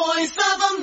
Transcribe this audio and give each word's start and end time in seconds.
voice 0.00 0.38
of. 0.38 0.79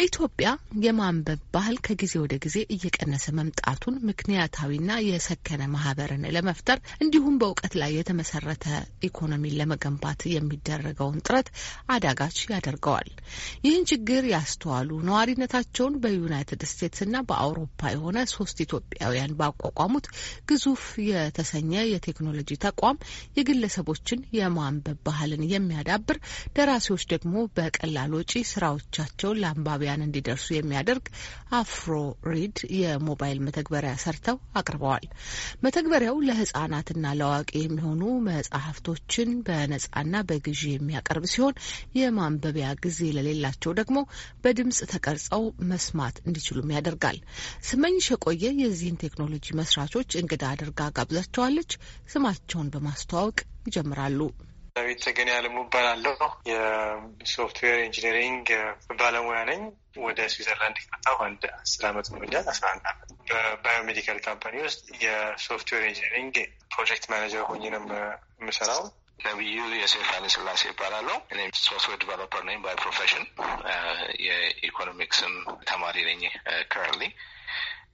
በኢትዮጵያ 0.00 0.50
የማንበብ 0.82 1.40
ባህል 1.54 1.74
ከጊዜ 1.86 2.12
ወደ 2.20 2.34
ጊዜ 2.44 2.58
እየቀነሰ 2.74 3.24
መምጣቱን 3.38 3.96
ምክንያታዊና 4.08 4.92
የሰከነ 5.06 5.62
ማህበርን 5.72 6.22
ለመፍጠር 6.34 6.78
እንዲሁም 7.04 7.34
በእውቀት 7.40 7.74
ላይ 7.80 7.90
የተመሰረተ 7.94 8.64
ኢኮኖሚን 9.08 9.56
ለመገንባት 9.58 10.22
የሚደረገውን 10.30 11.18
ጥረት 11.26 11.48
አዳጋች 11.94 12.38
ያደርገዋል። 12.52 13.10
ይህን 13.66 13.84
ችግር 13.92 14.22
ያስተዋሉ 14.32 15.00
ነዋሪነታቸውን 15.08 15.98
በዩናይትድ 16.04 16.64
ስቴትስና 16.72 17.22
በአውሮፓ 17.28 17.92
የሆነ 17.92 18.16
ሶስት 18.34 18.64
ኢትዮጵያውያን 18.66 19.36
ባቋቋሙት 19.40 20.08
ግዙፍ 20.50 20.86
የተሰኘ 21.10 21.74
የቴክኖሎጂ 21.90 22.58
ተቋም 22.64 23.02
የግለሰቦችን 23.38 24.26
የማንበብ 24.38 24.98
ባህልን 25.06 25.46
የሚያዳብር 25.52 26.20
ደራሲዎች 26.56 27.06
ደግሞ 27.14 27.36
በቀላል 27.56 28.10
ወጪ 28.18 28.34
ስራዎቻቸውን 28.50 29.40
ለአንባቢ 29.42 29.88
ያን 29.90 30.04
እንዲደርሱ 30.06 30.46
የሚያደርግ 30.54 31.06
አፍሮ 31.58 31.92
ሪድ 32.30 32.58
የሞባይል 32.78 33.38
መተግበሪያ 33.46 33.92
ሰርተው 34.02 34.36
አቅርበዋል። 34.60 35.06
መተግበሪያው 35.64 36.18
ለሕጻናትና 36.28 37.14
ለአዋቂ 37.20 37.50
የሚሆኑ 37.60 38.02
መጽሐፍቶችን 38.28 39.30
በነጻና 39.46 40.14
በግዢ 40.28 40.62
የሚያቀርብ 40.72 41.26
ሲሆን 41.32 41.58
የማንበቢያ 41.98 42.68
ጊዜ 42.84 43.00
ለሌላቸው 43.16 43.74
ደግሞ 43.80 43.98
በድምጽ 44.44 44.80
ተቀርጸው 44.92 45.42
መስማት 45.70 46.16
እንዲችሉም 46.24 46.74
ያደርጋል። 46.76 47.18
ስመኝሽ 47.70 48.08
የቆየ 48.12 48.44
የዚህን 48.62 49.00
ቴክኖሎጂ 49.04 49.46
መስራቾች 49.60 50.10
እንግዳ 50.20 50.44
አድርጋ 50.52 50.90
ጋብዛቸዋለች። 50.98 51.72
ስማቸውን 52.12 52.70
በማስተዋወቅ 52.74 53.38
ይጀምራሉ። 53.66 54.20
ዳዊት 54.80 55.00
ተገኔ 55.04 55.30
አለሙ 55.36 55.56
እባላለሁ። 55.62 56.18
የ 56.50 56.76
software 56.76 57.78
engineering 57.82 58.46
ባለሙያ 59.00 59.40
ነኝ። 59.48 59.62
ወደ 60.04 60.18
ስዊዘርላንድ 60.32 60.76
ከመጣሁ 60.82 61.16
አንድ 61.26 61.42
አስር 61.56 61.82
አመት 61.88 62.06
ሆኖኛል። 62.12 62.46
አስራ 62.52 62.64
አንድ 62.72 62.84
አመት 62.90 63.10
በ 63.30 63.45
biomedical 63.45 64.18
company 64.26 64.54
ውስጥ 64.66 64.84
የ 65.02 65.18
software 65.18 65.82
engineering 65.88 66.36
project 66.74 67.04
manager 67.12 67.44
ሆኜ 67.50 67.62
ነው 67.74 67.82
የምሰራው። 68.40 68.82
ነቢዩ 69.20 69.58
ዮሴፍ 69.80 70.06
ኃይለ 70.10 70.26
ስላሴ 70.34 70.62
ይባላለሁ። 70.70 71.16
እኔም 71.32 71.50
software 71.64 71.98
developer 72.02 72.42
ነኝ 72.48 72.58
by 72.64 72.76
profession። 72.82 73.24
የኢኮኖሚክስም 74.26 75.34
ተማሪ 75.70 75.96
ነኝ 76.10 76.22
currently 76.72 77.04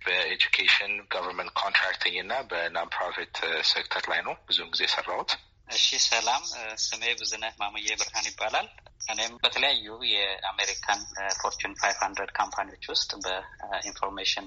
በ 0.04 0.20
education 0.20 0.92
government 1.12 1.52
contracting 1.60 2.16
እና 2.22 2.34
በ 2.50 2.67
non 2.67 2.92
profit 2.94 3.36
sector 3.70 4.04
ላይ 4.12 4.22
ነው 4.26 4.34
ብዙውን 4.48 4.72
ጊዜ 4.74 4.82
የሰራሁት። 4.86 5.30
እሺ 5.68 5.86
ሰላም፣ 6.04 6.42
ስሜ 6.84 7.02
ብዙነህ 7.20 7.54
ማሙዬ 7.60 7.88
ብርሃን 8.00 8.26
ይባላል። 8.30 8.66
እኔም 9.12 9.32
በተለያዩ 9.42 9.86
የአሜሪካን 10.12 11.00
Fortune 11.40 11.72
five 11.80 11.98
hundred 12.04 12.30
company 12.38 12.67
ዎች 12.67 12.84
ውስጥ 12.92 13.10
በ 13.24 13.43
information 13.43 14.46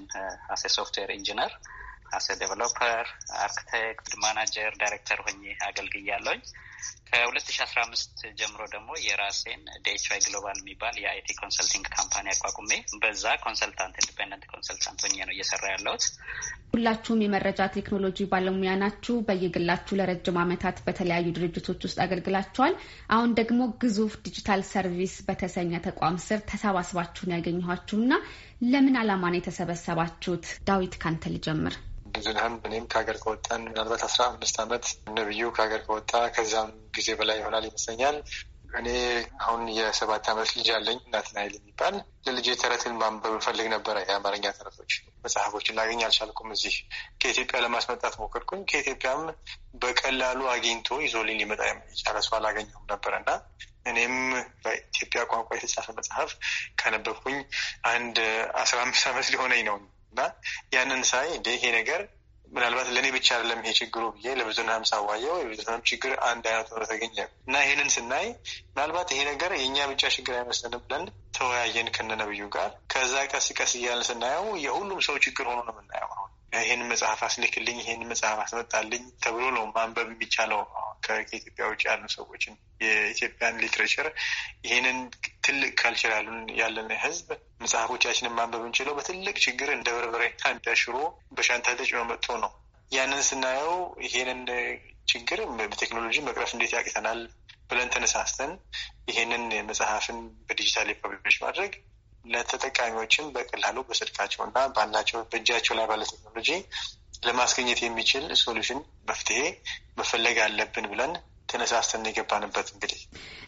as 0.54 0.62
a 0.76 0.80
software 0.80 1.10
engineer፣ 1.16 1.52
as 2.12 2.36
a 2.40 2.46
developer፣ 2.46 3.06
architect፣ 3.42 4.08
manager፣ 4.22 4.72
director 4.80 5.20
ሆኜ 5.24 5.40
አገልግያለሁኝ። 5.66 6.42
ከሁለት 7.08 7.46
ሺ 7.48 7.58
አስራ 7.64 7.78
አምስት 7.84 8.10
ጀምሮ 8.38 8.60
ደግሞ 8.72 8.90
የራሴን 9.04 9.62
ዴችዋይ 9.86 10.20
ግሎባል 10.24 10.58
የሚባል 10.60 10.94
የ 11.02 11.15
IT 11.15 11.28
consulting 11.40 11.86
company 11.96 12.26
አቋቁሜ 12.34 12.70
በዛ 13.02 13.24
consultant 13.42 13.96
independent 14.00 14.44
consultant 14.52 15.00
ሆኜ 15.04 15.16
ነው 15.22 15.34
እየሰራ 15.34 15.64
ያለሁት። 15.72 16.04
ሁላችሁም 16.72 17.24
የመረጃ 17.24 17.60
ቴክኖሎጂ 17.76 18.28
ባለሙያ 18.32 18.72
ናችሁ። 18.82 19.16
በየግላችሁ 19.28 19.98
ለረጅም 20.00 20.40
ዓመታት 20.44 20.78
በተለያዩ 20.86 21.26
ድርጅቶች 21.38 21.80
ውስጥ 21.88 21.98
አገልግላችኋል። 22.04 22.74
አሁን 23.10 23.34
ደግሞ 23.40 23.60
ግዙፍ 23.82 24.14
ዲጂታል 24.24 24.62
ሰርቪስ 24.70 25.16
በተሰኘ 25.28 25.82
ተቋም 25.86 26.18
ስር 26.26 26.40
ተሰባስባችሁን 26.52 27.36
ያገኘኋችሁና 27.36 28.12
ለምን 28.68 28.98
ዓላማ 29.00 29.24
ነው 29.28 29.40
የተሰበሰባችሁት? 29.40 30.46
ዳዊት 30.66 30.96
ካንተ 31.02 31.24
ልጀምር። 31.34 31.76
ብዙነህም 32.20 32.54
እኔም 32.66 32.86
ከሀገር 32.92 33.16
ከወጣን 33.22 33.60
ምናልባት 33.66 34.02
አስራ 34.06 34.22
አምስት 34.30 34.56
ዓመት 34.62 34.84
ነብዩ 35.16 35.42
ከሀገር 35.56 35.82
ከወጣ 35.86 36.12
ከዚያም 36.34 36.70
ጊዜ 36.96 37.08
በላይ 37.20 37.38
ይሆናል 37.40 37.66
ይመስለኛል። 37.68 38.16
እኔ 38.72 38.88
አሁን 39.42 39.62
የሰባት 39.76 40.26
ዓመት 40.32 40.50
ልጅ 40.56 40.68
አለኝ 40.76 40.98
ናትናኤል 41.12 41.54
የሚባል 41.56 41.94
ለልጄ 42.26 42.48
ተረትን 42.60 42.94
ማንበብ 43.00 43.34
እፈልግ 43.38 43.66
ነበረ። 43.72 43.96
የአማርኛ 44.04 44.46
ተረቶች 44.58 44.92
መጽሐፎችን 45.24 45.76
ላገኝ 45.78 46.02
አልቻልኩም። 46.06 46.52
እዚህ 46.56 46.74
ከኢትዮጵያ 47.20 47.60
ለማስመጣት 47.64 48.14
ሞከርኩኝ። 48.20 48.62
ከኢትዮጵያም 48.70 49.22
በቀላሉ 49.82 50.40
አግኝቶ 50.54 51.00
ይዞልኝ 51.04 51.38
ሊመጣ 51.42 51.60
የቻለ 51.92 52.18
ሰው 52.26 52.36
አላገኘሁም 52.38 52.86
ነበረ 52.92 53.14
እና 53.22 53.30
እኔም 53.86 54.14
በኢትዮጵያ 54.64 55.20
ቋንቋ 55.30 55.50
የተጻፈ 55.56 55.88
መጽሐፍ 55.98 56.30
ካነበብኩኝ 56.80 57.38
አንድ 57.90 58.16
አስራ 58.62 58.78
አምስት 58.84 59.04
ዓመት 59.10 59.28
ሊሆነኝ 59.34 59.62
ነው 59.68 59.76
እና 60.12 60.20
ያንን 60.74 61.02
ሳይ 61.10 61.28
ይሄ 61.50 61.64
ነገር 61.78 62.02
ምናልባት 62.52 62.88
ለእኔ 62.94 63.08
ብቻ 63.14 63.28
አይደለም 63.34 63.60
ይሄ 63.62 63.72
ችግሩ 63.78 64.04
ብዬ 64.14 64.28
ለብዙነህም 64.38 64.84
ሳዋየው 64.90 65.36
የብዙነህም 65.40 65.82
ችግር 65.90 66.12
አንድ 66.28 66.44
አይነት 66.50 66.70
ሆኖ 66.72 66.82
ተገኘ 66.90 67.16
እና 67.46 67.54
ይሄንን 67.64 67.90
ስናይ 67.94 68.26
ምናልባት 68.70 69.10
ይሄ 69.14 69.20
ነገር 69.30 69.52
የእኛ 69.56 69.86
ብቻ 69.92 70.10
ችግር 70.16 70.34
አይመስለንም 70.38 70.82
ብለን 70.86 71.04
ተወያየን 71.36 71.90
ከነነብዩ 71.96 72.48
ጋር። 72.56 72.70
ከዛ 72.92 73.14
ቀስ 73.32 73.48
ቀስ 73.58 73.74
እያልን 73.80 74.08
ስናየው 74.10 74.48
የሁሉም 74.64 75.00
ሰው 75.08 75.18
ችግር 75.26 75.46
ሆኖ 75.50 75.60
ነው 75.68 75.74
የምናየው። 75.76 76.19
ይህን 76.52 76.80
መጽሐፍ 76.90 77.20
አስልክልኝ፣ 77.26 77.76
ይህን 77.82 78.00
መጽሐፍ 78.10 78.38
አስመጣልኝ 78.44 79.02
ተብሎ 79.24 79.42
ነው 79.56 79.64
ማንበብ 79.74 80.08
የሚቻለው 80.10 80.60
ከኢትዮጵያ 81.04 81.64
ውጭ 81.70 81.82
ያሉ 81.88 82.02
ሰዎችን 82.14 82.54
የኢትዮጵያን 82.82 83.60
literature 83.62 84.08
ይህንን 84.66 84.98
ትልቅ 85.44 85.70
culture 85.80 86.12
ያለን 86.60 86.90
ህዝብ 87.04 87.28
መጽሐፎቻችንን 87.62 88.36
ማንበብ 88.38 88.64
እንችለው 88.68 88.96
በትልቅ 88.98 89.36
ችግር 89.46 89.70
እንደ 89.76 89.88
በርበሬና 89.96 90.42
እንደ 90.54 90.74
ሽሮ 90.82 90.96
በሻንጣ 91.32 91.68
ተጭኖ 91.80 92.02
መጥቶ 92.10 92.38
ነው። 92.44 92.52
ያንን 92.92 93.22
ስናየው 93.26 93.74
ይሄንን 94.06 94.42
ችግር 95.08 95.40
በቴክኖሎጂ 95.68 96.16
መቅረፍ 96.26 96.50
እንዴት 96.54 96.72
ያቅተናል 96.76 97.20
ብለን 97.70 97.92
ተነሳስተን 97.94 98.52
ይሄንን 99.10 99.44
መጽሐፍን 99.68 100.18
በ 100.46 100.55
digital 100.55 100.88
publish 101.02 101.36
ማድረግ 101.44 101.72
ለተጠቃሚዎችም 102.24 103.30
በቀላሉ 103.34 103.78
በስልካቸው 103.88 104.42
እና 104.46 104.66
ባላቸው 104.76 105.20
በእጃቸው 105.30 105.76
ላይ 105.78 105.86
ባለ 105.90 106.02
ቴክኖሎጂ 106.10 106.50
ለማስገኘት 107.24 107.80
የሚችል 107.84 108.26
solution 108.42 108.78
መፍትሄ 109.08 109.40
መፈለግ 109.98 110.38
አለብን 110.44 110.86
ብለን 110.92 111.12
ተነሳስተን 111.48 112.04
የገባንበት 112.08 112.68
እንግዲህ 112.74 113.00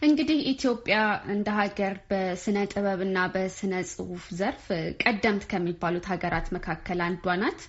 እንግዲህ 0.07 0.39
ኢትዮጵያ 0.51 0.95
እንደ 1.33 1.49
ሀገር 1.59 1.93
በስነ 2.09 2.57
ጥበብ 2.71 3.01
እና 3.05 3.17
በስነ 3.35 3.73
ጽሁፍ 3.91 4.25
ዘርፍ 4.39 4.65
ቀደምት 5.03 5.43
ከሚባሉት 5.51 6.07
ሀገራት 6.13 6.47
መካከል 6.57 7.01
አንዷ 7.07 7.35
ናት። 7.43 7.61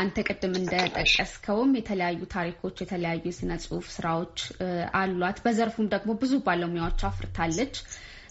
አንተ 0.00 0.18
ቅድም 0.28 0.54
እንደጠቀስከውም 0.60 1.72
የተለያዩ 1.78 2.20
ታሪኮች፣ 2.34 2.76
የተለያዩ 2.82 3.20
የስነ 3.28 3.52
ጽሁፍ 3.64 3.86
ስራዎች 3.96 4.38
አሏት። 5.00 5.38
በዘርፉም 5.44 5.90
ደግሞ 5.94 6.10
ብዙ 6.22 6.32
ባለሙያዎች 6.46 7.02
አፍርታለች። 7.08 7.76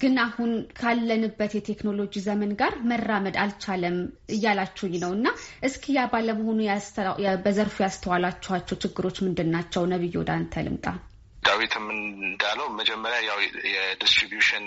ግን 0.01 0.15
አሁን 0.23 0.51
ካለንበት 0.79 1.51
የቴክኖሎጂ 1.55 2.13
ዘመን 2.25 2.51
ጋር 2.59 2.73
መራመድ 2.89 3.35
አልቻለም 3.43 3.97
እያላችሁኝ 4.35 4.95
ነው 5.03 5.11
እና 5.17 5.27
እስኪ 5.67 5.95
ያ 5.97 6.03
ባለመሆኑ 6.13 6.59
በዘርፉ 7.45 7.75
ያስተዋላችኋቸው 7.85 8.79
ችግሮች 8.83 9.19
ምንድን 9.25 9.51
ናቸው? 9.55 9.83
ነብዩ 9.93 10.13
ወደ 10.21 10.31
አንተ 10.37 10.63
ልምጣ። 10.67 10.85
ዳዊትም 11.43 11.85
እንዳለው 11.95 12.67
መጀመሪያ 12.77 13.19
ያው 13.27 13.37
የ 13.73 13.87
distribution 13.87 14.65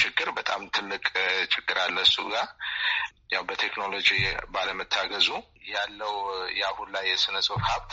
ችግር 0.00 0.28
በጣም 0.38 0.62
ትልቅ 0.76 1.04
ችግር 1.54 1.78
አለ። 1.84 1.96
እሱ 2.06 2.16
ጋር 2.32 2.46
ያው 3.32 3.42
በቴክኖሎጂ 3.48 4.08
ባለመታገዙ 4.54 5.28
ያለው 5.72 6.14
የአሁን 6.58 6.88
ላይ 6.94 7.04
የስነ 7.10 7.36
ጽሁፍ 7.46 7.62
ሀብት 7.68 7.92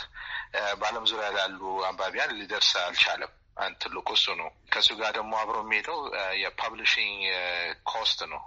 በዓለም 0.80 1.04
ዙሪያ 1.10 1.28
ላሉ 1.36 1.60
አንባቢያን 1.88 2.34
ሊደርስ 2.38 2.70
አልቻለም። 2.82 3.32
ትልቁ 3.80 4.08
እሱ 4.16 4.26
ነው። 4.40 4.48
ከእሱ 4.72 4.88
ጋር 5.00 5.10
ደግሞ 5.18 5.32
አብሮ 5.40 5.56
የሚሄደው 5.62 5.98
የ 6.42 6.55
publishing 6.55 7.18
cost 7.90 8.20
ነው። 8.32 8.42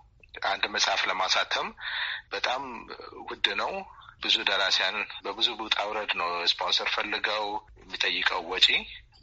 አንድ 0.47 0.63
መጽሐፍ 0.75 1.01
ለማሳተም 1.09 1.67
በጣም 2.33 2.61
ውድ 3.29 3.47
ነው። 3.61 3.71
ብዙ 4.23 4.35
ደራሲያን 4.49 4.95
በብዙ 5.23 5.47
ውጣ 5.61 5.77
ውረድ 5.89 6.11
ነው 6.19 6.29
ስፖንሰር 6.51 6.89
ፈልገው 6.95 7.45
የሚጠይቀው 7.81 8.41
ወጪ 8.51 8.67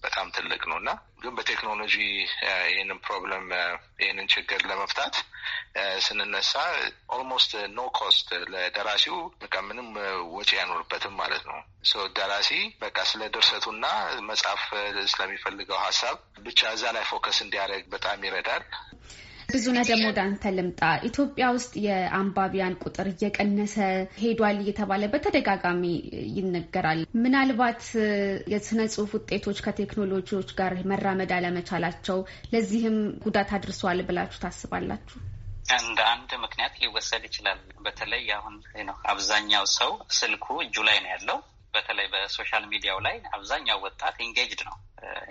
በጣም 0.03 0.27
ትልቅ 0.37 0.61
ነው 0.71 0.77
እና 0.81 0.91
ግን 1.23 1.33
በቴክኖሎጂ 1.39 1.95
ይህንን 2.69 2.99
problem 3.05 3.47
ይህንን 4.03 4.27
ችግር 4.35 4.61
ለመፍታት 4.71 5.15
ስንነሳ 6.07 6.53
almost 7.15 7.53
no 7.75 7.87
cost 7.99 8.29
ለደራሲው 8.53 9.19
በቃ 9.43 9.55
ምንም 9.69 9.89
ወጪ 10.37 10.51
አይኖርበትም 10.59 11.17
ማለት 11.23 11.45
ነው። 11.51 11.59
ደራሲ 12.19 12.51
በቃ 12.81 12.99
ስለ 13.11 13.23
ድርሰቱና 13.35 13.87
መጽሐፍ 14.29 14.63
ስለሚፈልገው 15.13 15.79
ሀሳብ 15.85 16.17
ብቻ 16.47 16.71
እዛ 16.77 16.93
ላይ 16.97 17.05
focus 17.11 17.41
እንዲያደርግ 17.45 17.87
በጣም 17.89 18.25
ይረዳል። 18.27 18.65
ብዙነህ 19.49 19.85
ደግሞ 19.89 20.07
ወደ 20.09 20.21
አንተ 20.25 20.51
ልምጣ። 20.57 20.81
ኢትዮጵያ 21.09 21.45
ውስጥ 21.55 21.73
የአንባቢያን 21.85 22.75
ቁጥር 22.83 23.07
እየቀነሰ 23.13 23.77
ሄዷል 24.19 24.59
እየተባለ 24.63 25.03
በተደጋጋሚ 25.13 25.83
ይነገራል። 26.35 27.01
ምናልባት 27.23 27.83
የስነ 28.53 28.81
ጽሁፍ 28.95 29.13
ውጤቶች 29.19 29.61
ከቴክኖሎጂዎች 29.67 30.51
ጋር 30.59 30.75
መራመድ 30.93 31.33
አለመቻላቸው 31.39 32.21
ለዚህም 32.53 32.97
ጉዳት 33.25 33.53
አድርሰዋል 33.59 34.03
ብላችሁ 34.09 34.41
ታስባላችሁ? 34.45 35.17
እንደ 35.79 36.01
አንድ 36.13 36.31
ምክንያት 36.45 36.75
ሊወሰድ 36.83 37.25
ይችላል። 37.29 37.59
በተለይ 37.85 38.27
አሁን 38.37 38.55
አብዛኛው 39.11 39.65
ሰው 39.79 39.91
ስልኩ 40.19 40.47
እጁ 40.65 40.77
ላይ 40.89 40.99
ነው 41.03 41.11
ያለው። 41.15 41.39
በተለይ 41.75 42.07
በ 42.13 42.26
social 42.26 42.65
media 42.73 42.91
ው 42.91 42.99
ላይ 43.07 43.17
አብዛኛው 43.37 43.81
ወጣት 43.87 44.17
engaged 44.25 44.61
ነው። 44.69 44.77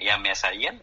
የሚያሳየን 0.08 0.76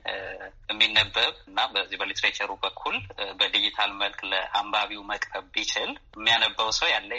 የሚነበብ 0.70 1.34
እና 1.48 1.60
በዚህ 1.74 1.96
በ 2.00 2.07
literature 2.07 2.43
ኡ 2.43 2.50
በኩል 2.64 2.96
በዲጂታል 3.40 3.90
መልክ 4.02 4.18
ለአንባቢው 4.30 5.02
መቅረብ 5.10 5.44
ቢችል 5.54 5.90
የሚያነበው 6.16 6.68
ሰው 6.78 6.88
ያለ 6.92 7.10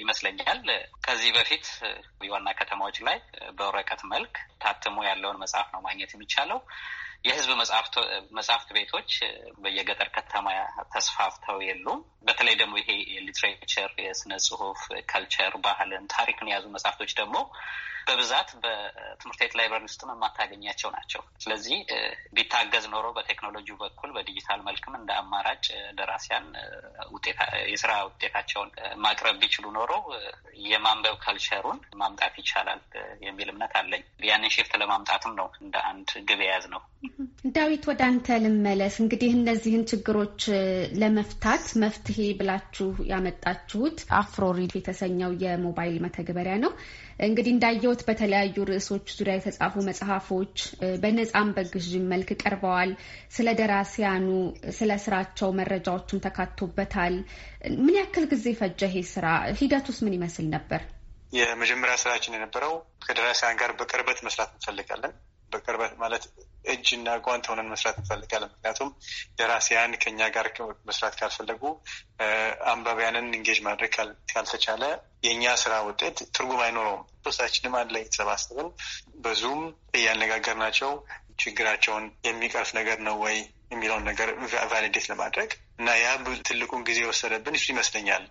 ይመስለኛል። 0.00 0.60
ከዚህ 1.06 1.30
በፊት 1.36 1.66
ዋና 2.30 2.48
ከተማዎች 2.60 2.98
ላይ 3.08 3.18
በወረቀት 3.58 4.02
መልክ 4.12 4.34
ታትሞ 4.64 4.96
ያለውን 5.08 5.40
መጽሐፍ 5.44 5.68
ነው 5.74 5.82
ማግኘት 5.86 6.12
የሚቻለው። 6.16 6.60
የህዝብ 7.24 7.50
መጽሐፍት 8.32 8.68
ቤቶች 8.76 9.10
በየገጠር 9.58 10.08
ከተማ 10.16 10.46
ተስፋፍተው 10.94 11.58
የሉም። 11.66 12.00
በተለይ 12.22 12.54
ደግሞ 12.54 12.74
ይሄ 12.78 12.90
የ 13.12 13.25
literature 13.25 13.92
የስነ 14.04 14.32
ጽሁፍ፣ 14.46 14.80
culture፣ 15.10 15.54
ባህልን፣ 15.64 16.06
ታሪክን 16.14 16.50
የያዙ 16.50 16.66
መጽሐፍቶች 16.74 17.12
ደግሞ 17.14 17.36
በብዛት 18.06 18.50
በትምህርት 18.62 19.40
ቤት 19.40 19.54
library 19.58 19.84
ውስጥም 19.88 20.10
የማታገኛቸው 20.12 20.90
ናቸው። 20.96 21.22
ስለዚህ 21.44 21.78
ቢታገዝ 22.36 22.84
ኖሮ 22.92 23.06
በቴክኖሎጂው 23.16 23.76
በኩል 23.82 24.10
በዲጂታል 24.16 24.60
መልክም 24.68 24.94
እንደ 24.98 25.10
አማራጭ 25.20 25.64
ደራሲያን 25.98 26.46
የስራ 27.72 27.92
ውጤታቸውን 28.08 28.70
ማቅረብ 29.04 29.38
ቢችሉ 29.42 29.66
ኖሮ 29.78 29.92
የማንበብ 30.66 31.16
culture 31.24 31.58
ኡን 31.58 31.78
ማምጣት 32.00 32.34
ይቻላል 32.40 32.80
የሚል 33.26 33.48
እምነት 33.52 33.74
አለኝ። 33.80 34.02
ያንን 34.28 34.52
shift 34.54 34.74
ለማምጣትም 34.82 35.34
ነው 35.40 35.48
እንደ 35.60 35.76
አንድ 35.90 36.10
ግብ 36.28 36.40
የያዝ 36.44 36.66
ነው። 36.74 36.82
ዳዊት 37.56 37.84
ወደ 37.90 38.00
አንተ 38.06 38.36
ልመለስ። 38.44 38.94
እንግዲህ 39.02 39.32
እነዚህን 39.36 39.84
ችግሮች 39.90 40.40
ለመፍታት 41.00 41.66
መፍትሄ 41.82 42.18
ብላችሁ 42.38 42.88
ያመጣችሁት 43.10 43.98
አፍሮሪድ 44.20 44.72
የተሰኘው 44.78 45.32
የሞባይል 45.44 45.96
መተግበሪያ 46.06 46.56
ነው። 46.64 46.72
እንግዲህ 47.26 47.52
እንዳየሁት 47.98 48.08
በተለያዩ 48.08 48.56
ርዕሶች 48.68 49.06
ዙሪያ 49.16 49.34
የተጻፉ 49.36 49.74
መጽሐፎች 49.88 50.56
በነፃም 51.02 51.48
በግዥም 51.56 52.04
መልክ 52.12 52.30
ቀርበዋል። 52.42 52.90
ስለ 53.36 53.48
ደራሲያኑ፣ 53.60 54.26
ስለ 54.76 54.90
ስራቸው 55.04 55.48
መረጃዎቹም 55.58 56.22
ተካቶበታል። 56.26 57.14
ምን 57.78 57.94
ያክል 58.00 58.24
ጊዜ 58.32 58.46
ፈጀ 58.60 58.80
ይሄ 58.90 58.96
ስራ? 59.12 59.26
ሂደቱስ 59.60 59.98
ምን 60.04 60.16
ይመስል 60.18 60.48
ነበር? 60.56 60.82
የመጀመሪያ 61.32 61.94
ስራችን 62.02 62.36
የነበረው 62.36 62.74
ከደራሲያን 63.06 63.58
ጋር 63.60 63.70
በቅርበት 63.78 64.20
መስራት 64.26 64.52
እንፈልጋለን። 64.56 65.14
በቅርበት 65.52 65.92
ማለት 66.00 66.24
እጅ 66.66 66.86
እና 66.96 67.08
ጓንት 67.24 67.44
ሆነን 67.50 67.68
መስራት 67.72 67.96
እንፈልጋለን። 68.00 68.50
ምክንያቱም 68.52 68.88
ደራሲያን 69.38 69.92
ከኛ 70.02 70.20
ጋር 70.36 70.46
መስራት 70.88 71.14
ካልፈለጉ፣ 71.20 71.62
አንባቢያንን 72.72 73.28
engage 73.30 73.58
ማድረግ 73.66 73.92
ካልተቻለ 74.32 74.82
የእኛ 75.26 75.44
ስራ 75.62 75.74
ውጤት 75.88 76.18
ትርጉም 76.36 76.62
አይኖረውም። 76.64 77.04
ሶስታችንም 77.26 77.76
አንድ 77.80 77.92
ላይ 77.94 78.02
የተሰባሰብን 78.04 78.68
በዙም 79.24 79.62
እያነጋገርናቸው 79.98 80.90
ችግራቸውን 81.38 82.04
የሚቀርፍ 82.26 82.70
ነገር 82.78 82.98
ነው 83.08 83.16
ወይ 83.24 83.36
የሚለውን 83.72 84.04
ነገር 84.10 84.28
validate 84.72 85.06
ለማድረግ 85.10 85.50
እና 85.78 85.88
ያ 85.98 86.08
ትልቁን 86.48 86.84
ጊዜ 86.88 86.98
የወሰደብን 87.04 87.56
ይመስለኛል። 87.64 88.24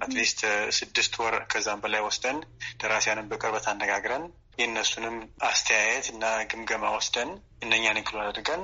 at 0.00 0.11
least 0.11 0.40
ስድስት 0.78 1.14
ወር 1.20 1.34
ከዛም 1.52 1.82
በላይ 1.84 2.02
ወስደን 2.06 2.38
ደራሲያንን 2.80 3.28
በቅርበት 3.30 3.66
አነጋግረን 3.72 4.24
የእነሱንም 4.58 5.16
አስተያየት 5.46 6.06
እና 6.12 6.24
ግምገማ 6.50 6.84
ወስደን 6.94 7.30
እነኛን 7.62 8.00
include 8.00 8.22
አድርገን 8.24 8.62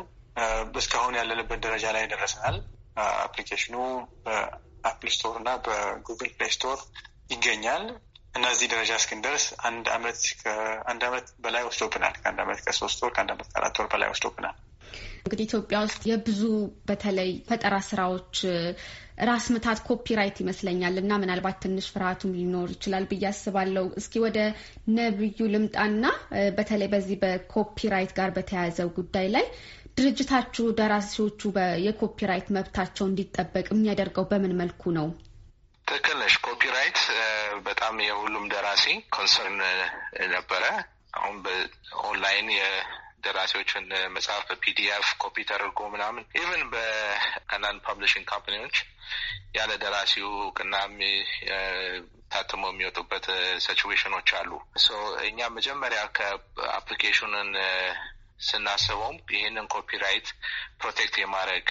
እስካሁን 0.80 1.18
ያለንበት 1.18 1.60
ደረጃ 1.64 1.84
ላይ 1.96 2.04
ደረሰናል። 2.12 2.56
application 3.24 3.68
ኑ 3.68 3.76
በአፕል 4.24 5.10
ስቶር 5.14 5.34
እና 5.40 5.50
በጉግል 5.64 6.30
ፕሌይ 6.34 6.50
ስቶር 6.56 6.78
ይገኛል 7.30 7.84
እና 8.34 8.44
ደረጃ 8.72 8.92
እስክንደርስ 9.00 9.44
አንድ 9.68 9.86
አመት 9.96 10.20
ከአንድ 10.40 11.02
አመት 11.08 11.26
በላይ 11.44 11.64
ወስዶብናል። 11.68 12.14
ከአንድ 12.20 12.38
አመት 12.44 12.60
ከሶስት 12.66 13.00
ወር 13.04 13.12
ከአንድ 13.16 13.32
አመት 13.34 13.48
ከአራት 13.52 13.78
ወር 13.80 13.88
በላይ 13.92 14.10
ወስዶብናል። 14.12 14.56
እንግዲህ 15.22 15.44
ኢትዮጵያ 15.48 15.78
ውስጥ 15.86 16.02
የብዙ 16.10 16.40
በተለይ 16.88 17.30
ፈጠራ 17.48 17.74
ስራዎች 17.88 18.36
ራስ 19.28 19.46
ምታት 19.54 19.78
copyright 19.86 20.36
ይመስለኛል 20.42 20.94
እና 21.00 21.18
ምናልባት 21.22 21.56
ትንሽ 21.64 21.86
ፍርሃቱም 21.94 22.32
ሊኖር 22.38 22.68
ይችላል 22.74 23.04
ብዬ 23.10 23.24
አስባለሁ። 23.30 23.84
እስኪ 24.00 24.14
ወደ 24.24 24.38
ነብዩ 24.96 25.38
ልምጣና 25.52 26.04
በተለይ 26.56 26.88
በዚህ 26.94 27.18
በ 27.22 27.39
copyright 27.39 28.12
ጋር 28.18 28.30
በተያያዘው 28.36 28.90
ጉዳይ 28.98 29.28
ላይ 29.34 29.46
ድርጅታችሁ 29.98 30.66
ደራሲዎቹ 30.78 31.40
የ 31.86 31.97
copyright 31.97 32.46
መብታቸው 32.56 33.06
እንዲጠበቅ 33.08 33.66
የሚያደርገው 33.72 34.24
በምን 34.30 34.56
መልኩ 34.60 34.92
ነው? 34.98 35.08
ትክክል 35.86 36.16
ነሽ። 36.22 36.34
copyright 36.46 36.98
በጣም 37.66 37.94
የሁሉም 38.04 38.44
ደራሲ 38.52 38.84
concern 39.14 39.58
ነበረ። 40.34 40.64
አሁን 41.14 41.36
በኦንላይን 41.44 42.48
ደራሲዎችን 43.24 43.84
መጽሐፍ 44.14 44.42
በ 44.48 44.72
PDF 44.72 45.06
copy 45.22 45.36
ተደርጎ 45.50 45.80
ምናምን 45.92 46.24
even 46.40 46.62
በአንዳንድ 46.72 47.80
publishing 47.86 48.24
company 48.32 48.60
ዎች 48.60 48.76
ያለ 49.56 49.72
ደራሲው 49.82 50.28
እውቅናም 50.40 50.94
ታትሞ 52.32 52.62
የሚወጡበት 52.70 53.26
situation 53.64 54.09
ኖች 54.09 54.28
አሉ። 54.38 54.50
እኛ 55.28 55.48
መጀመሪያ 55.56 56.02
ከ 56.16 56.32
application 56.32 57.19
ኑን 57.19 57.50
ስናስበውም 58.42 59.16
ይህንን 59.34 59.66
copyright 59.74 60.28
protect 60.80 61.16
የማድረግ 61.20 61.68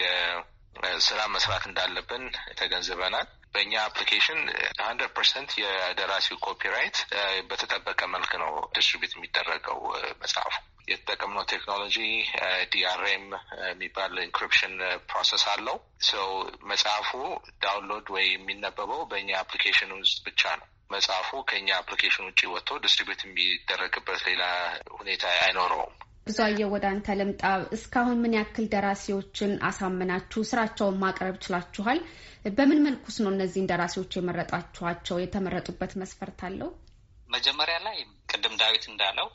ስራ 1.07 1.21
መስራት 1.33 1.63
እንዳለብን 1.69 2.23
ተገንዝበናል። 2.59 3.25
በእኛ 3.53 3.73
application 3.87 4.39
hundred 4.81 5.11
percent 5.15 5.51
የደራሲው 5.61 6.37
copyright 6.45 6.97
በተጠበቀ 7.49 8.01
መልክ 8.13 8.31
ነው 8.43 8.51
distribute 8.75 9.15
የሚደረገው 9.17 9.79
መጽሐፉ። 10.21 10.53
የተጠቀምነው 10.87 11.45
ቴክኖሎጂ 11.51 11.97
DRM 12.73 13.25
የሚባል 13.69 14.13
encryption 14.25 14.75
process 15.09 15.43
አለው። 15.53 15.77
ሰው 16.09 16.27
መጽሐፉ 16.71 17.09
download 17.63 18.07
ወይ 18.15 18.27
የሚነበበው 18.31 19.01
በእኛ 19.11 19.31
application 19.41 19.91
ውስጥ 19.99 20.19
ብቻ 20.27 20.43
ነው። 20.59 20.67
መጽሐፉ 20.91 21.29
ከእኛ 21.49 21.69
application 21.77 22.25
ውጭ 22.29 22.41
ወጥቶ 22.53 22.79
distribute 22.85 23.21
የሚደረግበት 23.25 24.21
ሌላ 24.29 24.43
ሁኔታ 24.97 25.25
አይኖረውም። 25.43 25.93
ብዙአየሁ 26.27 26.67
ወደ 26.73 26.85
አንተ 26.89 27.15
ልምጣ። 27.19 27.43
እስካሁን 27.75 28.19
ምን 28.23 28.33
ያክል 28.37 28.65
ደራሲዎችን 28.73 29.51
አሳምናችሁ 29.69 30.41
ስራቸውን 30.49 30.99
ማቅረብ 31.03 31.37
ችላችኋል? 31.45 31.99
በምን 32.57 32.83
መልኩስ 32.85 33.15
ነው 33.23 33.31
እነዚህን 33.33 33.69
ደራሲዎች 33.71 34.13
የመረጣችኋቸው? 34.17 35.17
የተመረጡበት 35.19 35.93
መስፈርት 36.01 36.39
አለው? 36.47 36.69
መጀመሪያ 37.29 37.75
ላይ 37.85 37.97
ቅድም 38.31 38.53
ዳዊት 38.61 38.83
እንዳለው 38.89 39.27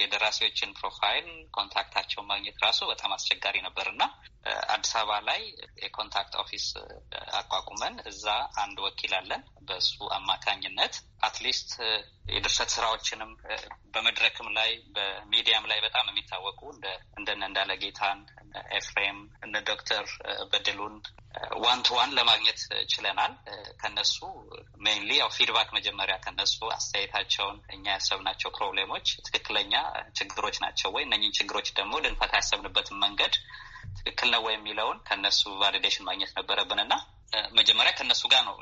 የደራሲዎችን 0.00 0.74
profile 0.78 1.26
contact 1.56 1.88
ታቸውን 1.88 2.28
ማግኘት 2.30 2.56
ራሱ 2.64 2.80
በጣም 2.90 3.14
አስቸጋሪ 3.16 3.56
ነበር 3.66 3.86
እና 3.92 4.02
አዲስ 4.74 4.92
አበባ 4.98 5.12
ላይ 5.28 5.40
የ 5.82 5.94
contact 5.94 6.34
office 6.42 6.66
አቋቁመን 7.40 7.94
እዛ 8.10 8.26
አንድ 8.62 8.78
ወኪል 8.86 9.14
አለን። 9.18 9.42
በሱ 9.68 9.88
አማካኝነት 10.18 10.94
at 11.20 11.34
least 11.34 11.70
የድርሰት 12.30 12.70
ስራዎችንም 12.74 13.30
በመድረክም 13.94 14.48
ላይ 14.56 14.70
በሚዲያም 14.96 15.68
ላይ 15.70 15.78
በጣም 15.84 16.06
የሚታወቁ 16.10 16.60
እንደነ 17.18 17.42
እንዳለ 17.48 17.70
ጌታን፣ 17.82 18.20
ኤፍሬም፣ 18.78 19.18
እነ 19.44 19.54
ዶክተር 19.70 20.04
በድሉን 20.52 20.96
one 21.64 21.80
to 21.86 21.96
one 21.96 22.14
ለማግኘት 22.18 22.60
ችለናል። 22.92 23.32
ከነሱ 23.80 24.16
mainly 24.84 25.10
ያው 25.20 25.30
feedback 25.36 25.70
መጀመሪያ 25.78 26.16
ከነሱ 26.24 26.56
አስተያየታቸውን 26.76 27.58
እኛ 27.76 27.84
ያሰብናቸው 27.94 28.52
problem 28.58 28.89
ሞች 28.89 29.06
ትክክለኛ 29.26 29.74
ችግሮች 30.20 30.58
ናቸው 30.64 30.90
ወይ 30.96 31.04
እነኝን 31.06 31.36
ችግሮች 31.38 31.70
ደግሞ 31.78 31.94
ልንፈታ 32.04 32.32
ያሰብንበትን 32.40 33.00
መንገድ 33.04 33.34
ትክክል 33.98 34.28
ነው 34.34 34.42
ወይ 34.46 34.54
የሚለውን 34.56 34.98
ከነሱ 35.08 35.42
validation 35.62 36.06
ማግኘት 36.08 36.32
ነበረብን 36.38 36.80
እና 36.82 36.94
መጀመሪያ 37.58 37.92
ከነሱ 37.98 38.22
ጋር 38.32 38.42
ነው 38.48 38.56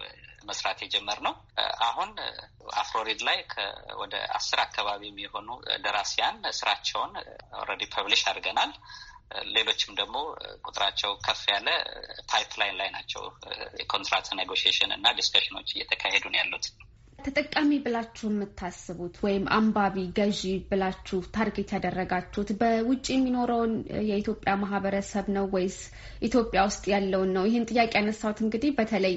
መስራት 0.44 0.78
የጀመርነው። 0.84 1.34
አሁን 1.86 2.10
አፍሮሪድ 2.76 3.20
ላይ 3.28 3.38
ወደ 4.02 4.14
አስር 4.38 4.60
አካባቢ 4.64 5.02
የሚሆኑ 5.08 5.48
ደራሲያን 5.84 6.38
ስራቸውን 6.58 7.12
already 7.61 7.84
publish 7.94 8.23
አድርገናል። 8.30 8.72
ሌሎችም 9.54 9.92
ደግሞ 10.00 10.16
ቁጥራቸው 10.66 11.12
ከፍ 11.26 11.42
ያለ 11.52 11.68
pipeline 12.32 12.76
ላይ 12.80 12.88
ናቸው። 12.96 13.22
የ 13.80 13.90
contract 13.90 14.28
negotiation 14.40 14.90
እና 14.96 15.06
discussion 15.18 15.56
ኖች 15.56 15.70
እየተካሄዱ 15.74 16.24
ነው 16.32 16.38
ያሉት። 16.40 16.66
ተጠቃሚ 17.25 17.71
ብላችሁ 17.85 18.26
የምታስቡት 18.31 19.14
ወይም 19.25 19.45
አንባቢ 19.57 19.97
ገዢ 20.16 20.40
ብላችሁ 20.71 21.19
ታርጌት 21.35 21.71
ያደረጋችሁት 21.75 22.50
በውጭ 22.61 23.07
የሚኖረውን 23.14 23.73
የኢትዮጵያ 24.09 24.52
ማህበረሰብ 24.62 25.26
ነው 25.37 25.47
ወይስ 25.54 25.78
ኢትዮጵያ 26.28 26.61
ውስጥ 26.69 26.85
ያለውን 26.95 27.31
ነው? 27.37 27.45
ይህን 27.49 27.66
ጥያቄ 27.71 27.93
ያነሳሁት 27.99 28.38
እንግዲህ 28.45 28.73
በተለይ 28.78 29.14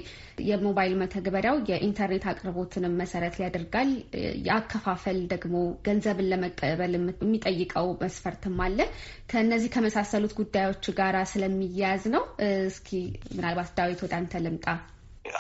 የሞባይል 0.48 0.94
መተግበሪያው 1.02 1.58
የኢንተርኔት 1.70 2.26
አቅርቦትንም 2.32 2.98
መሰረት 3.02 3.38
ያደርጋል። 3.44 3.92
የአከፋፈል 4.48 5.20
ደግሞ 5.34 5.56
ገንዘብን 5.88 6.30
ለመቀበል 6.32 6.94
የሚጠይቀው 6.98 7.90
መስፈርትም 8.04 8.60
አለ። 8.68 8.80
ከእነዚህ 9.32 9.72
ከመሳሰሉት 9.76 10.36
ጉዳዮች 10.40 10.86
ጋራ 11.00 11.18
ስለሚያያዝ 11.34 12.06
ነው። 12.16 12.26
እስኪ 12.68 12.92
ምናልባት 13.36 13.74
ዳዊት 13.80 14.02
ወደ 14.06 14.16
አንተ 14.20 14.42
ልምጣ። 14.46 14.68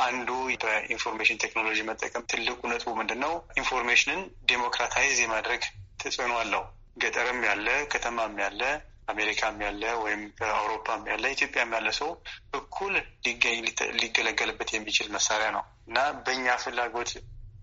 አንዱ 0.03 0.29
በ 0.63 0.75
information 0.75 1.41
technology 1.43 1.79
መጠቀም 1.89 2.27
ትልቁ 2.31 2.59
ነጥቡ 2.71 2.91
ምንድን 2.99 3.19
ነው? 3.25 3.33
information 3.57 4.12
ን 4.12 4.21
democratize 4.51 5.17
የማድረግ 5.23 5.63
ተጽዕኖ 6.01 6.33
አለው። 6.41 6.63
ገጠርም 6.97 7.41
ያለ 7.47 7.67
ከተማም 7.91 8.35
ያለ 8.43 8.61
አሜሪካም 9.07 9.57
ያለ 9.65 9.83
ወይም 10.03 10.21
በአውሮፓም 10.39 11.03
ያለ 11.11 11.25
ኢትዮጵያም 11.35 11.73
ያለ 11.75 11.89
ሰው 11.99 12.09
እኩል 12.57 12.93
ሊገኝ 13.25 13.59
ሊገለገልበት 13.99 14.69
የሚችል 14.73 15.07
መሳሪያ 15.15 15.49
ነው 15.55 15.63
እና 15.87 15.97
በእኛ 16.25 16.55
ፍላጎት 16.63 17.11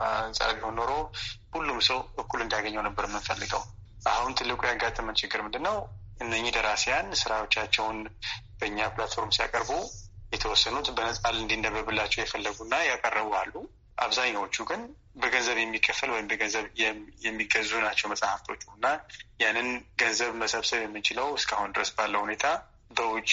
አንጻር 0.06 0.50
ቢሆን 0.56 0.76
ኖሮ 0.78 0.92
ሁሉም 1.54 1.78
ሰው 1.88 1.98
እኩል 2.22 2.40
እንዲያገኘው 2.44 2.84
ነበር 2.88 3.04
የምንፈልገው። 3.08 3.62
አሁን 4.12 4.32
ትልቁ 4.38 4.60
ያጋጠመን 4.70 5.18
ችግር 5.20 5.40
ምንድን 5.44 5.64
ነው? 5.68 5.76
እነኚህ 6.20 6.54
ደራሲያን 6.56 7.06
ስራዎቻቸውን 7.20 7.98
በእኛ 8.58 8.78
platform 8.94 9.34
ሲያቀርቡ 9.36 9.70
የተወሰኑት 10.34 10.88
በነጻ 10.96 11.22
እንዲነበብላቸው 11.36 12.20
የፈለጉና 12.22 12.74
ያቀረቡ 12.88 13.30
አሉ። 13.40 13.54
አብዛኛዎቹ 13.98 14.56
ግን 14.70 14.80
በገንዘብ 15.22 15.58
የሚከፈል 15.60 16.10
ወይም 16.14 16.28
በገንዘብ 16.30 16.64
የሚገዙ 17.26 17.70
ናቸው 17.84 18.06
መጽሐፍቶቹ 18.12 18.62
እና 18.76 18.86
ያንን 19.42 19.68
ገንዘብ 20.00 20.32
መሰብሰብ 20.42 20.80
የምንችለው 20.82 21.28
እስካሁን 21.38 21.74
ድረስ 21.76 21.90
ባለው 21.98 22.22
ሁኔታ 22.26 22.46
በውጭ 22.96 23.32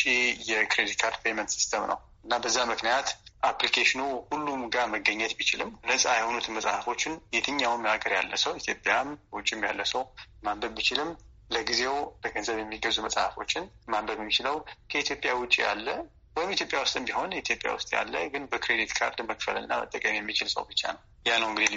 የ 0.49 0.62
credit 0.62 0.99
card 1.01 1.17
payment 1.23 1.49
system 1.55 1.83
ነው 1.91 1.97
እና 2.25 2.33
በዛ 2.43 2.57
ምክንያት 2.71 3.07
application 3.43 3.92
ኑ 3.92 4.01
ሁሉም 4.31 4.61
ጋር 4.73 4.85
መገኘት 4.93 5.31
ቢችልም 5.37 5.69
ነጻ 5.89 6.05
የሆኑትን 6.17 6.55
መጽሐፎችን 6.57 7.13
የትኛውም 7.35 7.87
ሀገር 7.91 8.13
ያለ 8.17 8.33
ሰው 8.43 8.53
ኢትዮጵያም 8.61 9.09
ውጭም 9.37 9.63
ያለ 9.67 9.81
ሰው 9.93 10.03
ማንበብ 10.45 10.73
ቢችልም 10.77 11.09
ለጊዜው 11.51 11.95
በገንዘብ 12.23 12.57
የሚገዙ 12.59 12.97
መጽሐፎችን 13.05 13.63
ማንበብ 13.93 14.19
የሚችለው 14.21 14.55
ከኢትዮጵያ 14.91 15.31
ውጭ 15.41 15.55
ያለ 15.65 15.87
ወይም 16.35 16.51
ኢትዮጵያ 16.55 16.77
ውስጥም 16.83 17.05
ቢሆን 17.07 17.31
ኢትዮጵያ 17.39 17.69
ውስጥ 17.77 17.89
ያለ 17.95 18.15
ግን 18.33 18.43
በ 18.51 18.61
credit 18.61 18.91
card 18.97 19.19
መክፈልና 19.29 19.71
መጠቀም 19.81 20.15
የሚችል 20.17 20.49
ሰው 20.53 20.63
ብቻ 20.69 20.81
ነው። 20.95 21.01
ያ 21.25 21.33
ነው 21.41 21.47
እንግዲህ 21.51 21.69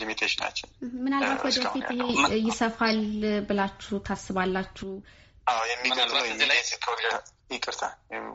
limitation 0.00 0.38
ናችን። 0.38 0.68
ምናልባት 1.04 1.42
ወደፊት 1.48 1.88
ይሄ 1.96 2.38
ይሰፋል 2.46 3.00
ብላችሁ 3.48 3.98
ታስባላችሁ? 4.08 4.90
አዎ 5.46 5.60
የሚቀጥለው 5.72 6.24
ይቅርታ 7.50 7.82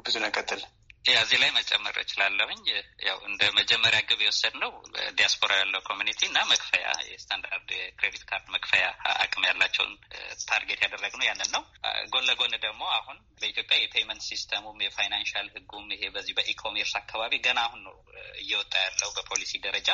ብዙነህ 0.05 0.15
ቀጥል 0.23 0.61
እዚህ 1.05 1.37
ላይ 1.41 1.49
መጨመር 1.55 1.95
እችላለሁኝ። 2.01 2.61
ያው 3.07 3.17
እንደ 3.29 3.41
መጀመሪያ 3.57 3.99
ግብ 4.09 4.19
የወሰድነው 4.23 4.71
ዲያስፖራ 5.17 5.51
ያለው 5.59 5.81
community 5.89 6.21
እና 6.29 6.39
መክፈያ 6.51 6.83
የ 7.09 7.21
standard 7.21 7.69
የ 7.77 7.89
credit 7.89 8.23
card 8.29 8.47
መክፈያ 8.55 8.83
አቅም 9.23 9.47
ያላቸውን 9.49 9.93
target 10.45 10.81
ያደረግነው 10.85 11.27
ያንን 11.29 11.51
ነው። 11.55 11.63
ጎን 12.13 12.27
ለጎን 12.29 12.55
ደግሞ 12.65 12.83
አሁን 12.97 13.19
በኢትዮጵያ 13.41 13.77
የ 13.81 13.91
payment 13.91 14.23
system 14.29 14.59
ሙም 14.59 14.79
የ 14.85 14.97
financial 14.97 15.47
ሕጉም 15.55 15.87
ይሄ 15.95 16.03
በዚህ 16.15 16.35
በ 16.37 16.47
e-commerce 16.47 16.93
አካባቢ 17.01 17.33
ገና 17.45 17.59
አሁን 17.67 17.81
ነው 17.87 17.95
እየወጣ 18.43 18.73
ያለው 18.85 19.09
በፖሊሲ 19.17 19.53
ደረጃ 19.65 19.89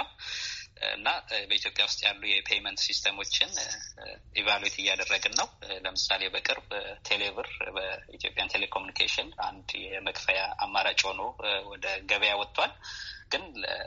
እና 0.89 1.07
በኢትዮጵያ 1.49 1.83
ውስጥ 1.87 1.99
ያሉ 2.05 2.21
የ 2.29 2.40
payment 2.40 2.79
system 2.85 3.17
ሞችን 3.17 3.49
evaluate 4.39 4.75
እያደረግን 4.81 5.33
ነው። 5.39 5.47
ለምሳሌ 5.85 6.21
በቅርብ 6.35 6.69
ቴሌብር 7.09 7.47
በኢትዮጵያን 7.77 8.53
ቴሌኮሙኒኬሽን 8.53 9.29
አንድ 9.47 9.69
የመክፈያ 9.87 10.39
አማራጭ 10.65 10.98
ሆኖ 11.03 11.21
ወደ 11.71 11.85
ገበያ 12.09 12.33
ወጥቷል። 12.39 12.71
ግን 13.31 13.43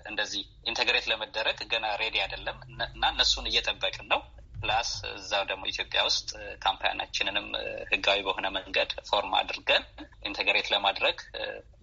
እንደዚህ 0.07 0.43
integrate 0.71 1.07
ለመደረግ 1.11 1.59
ገና 1.73 1.87
ready 2.03 2.17
አይደለም 2.25 2.59
እና 2.89 3.05
እነሱን 3.13 3.49
እየጠበቅን 3.51 4.07
ነው። 4.13 4.21
plus 4.61 4.91
እዛው 5.13 5.45
ደግሞ 5.49 5.63
ኢትዮጵያ 5.71 6.01
ውስጥ 6.09 6.29
company 6.65 6.97
ያችንንም 6.97 7.47
ህጋዊ 7.91 8.19
በሆነ 8.27 8.47
መንገድ 8.57 8.91
form 9.09 9.33
አድርገን 9.39 9.85
integrate 10.29 10.69
ለማድረግ 10.75 11.17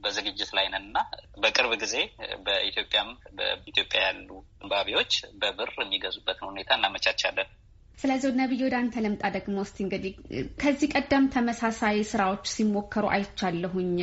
በዝግጅት 0.03 0.51
ላይ 0.57 0.65
ነን 0.73 0.85
እና 0.85 0.99
በቅርብ 1.43 1.73
ጊዜ 1.83 1.95
በኢትዮጵያም 2.45 3.09
በኢትዮጵያ 3.39 4.01
ያሉ 4.07 4.29
አንባቢዎች 4.59 5.11
በብር 5.41 5.71
የሚገዙበትን 5.79 6.49
ሁኔታ 6.51 6.77
እናመቻቻለን። 6.79 7.49
ስለዚህ 7.99 8.35
ነቢይ 8.35 8.61
ወደ 8.65 8.75
አንተ 8.79 9.01
ልምጣ። 9.03 9.23
ደግሞ 9.35 9.55
እስቲ 9.65 9.77
እንግዲህ 9.85 10.11
ከዚህ 10.61 10.89
ቀደም 10.95 11.25
ተመሳሳይ 11.33 11.97
ስራዎች 12.11 12.45
ሲሞከሩ 12.53 13.05
አይቻለሁኝ 13.15 13.95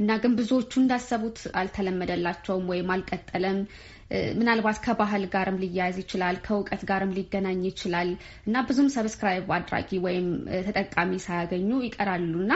እና 0.00 0.18
ግን 0.22 0.32
ብዙዎቹ 0.40 0.72
እንዳሰቡት 0.80 1.38
አልተለመደላቸውም 1.60 2.66
ወይም 2.72 2.90
አልቀጠለም። 2.94 3.60
ምናልባት 4.38 4.78
ከባህል 4.84 5.24
ጋርም 5.32 5.58
ሊያያዝ 5.62 5.96
ይችላል፣ 6.02 6.36
ከእውቀት 6.44 6.82
ጋርም 6.90 7.14
ሊገናኝ 7.16 7.60
ይችላል 7.68 8.10
እና 8.46 8.62
ብዙም 8.68 8.88
subscribe 8.94 9.50
አድራጊ 9.56 9.90
ወይም 10.06 10.28
ተጠቃሚ 10.68 11.12
ሳያገኙ 11.24 11.70
ይቀራሉ 11.84 12.32
እና 12.44 12.54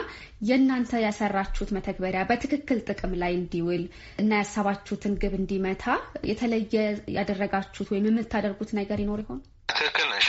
የእናንተ 0.48 1.02
ያሰራችሁት 1.04 1.72
መተግበሪያ 1.76 2.22
በትክክል 2.30 2.80
ጥቅም 2.88 3.14
ላይ 3.22 3.34
እንዲውል 3.40 3.84
እና 4.18 4.30
ያሰባችሁትን 4.40 5.18
ግብ 5.22 5.34
እንዲመታ 5.40 5.84
የተለየ 6.30 6.74
ያደረጋችሁት 7.18 7.90
ወይም 7.94 8.08
የምታደርጉት 8.10 8.72
ነገር 8.80 9.00
ይኖር 9.04 9.22
ይሆን? 9.24 9.42
ትክክል 9.72 10.06
ነሽ። 10.12 10.28